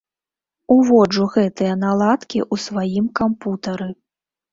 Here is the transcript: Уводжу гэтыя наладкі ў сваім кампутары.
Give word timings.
Уводжу 0.75 1.27
гэтыя 1.35 1.75
наладкі 1.81 2.39
ў 2.53 2.63
сваім 2.65 3.05
кампутары. 3.21 3.89